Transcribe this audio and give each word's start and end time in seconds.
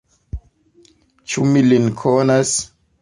Ĉu 1.33 1.45
mi 1.51 1.63
lin 1.67 1.87
konas? 2.01 2.59